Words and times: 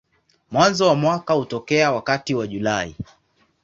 Mwanzo 0.51 0.87
wa 0.87 0.95
mwaka 0.95 1.33
hutokea 1.33 1.91
wakati 1.91 2.35
wa 2.35 2.47
Julai. 2.47 2.95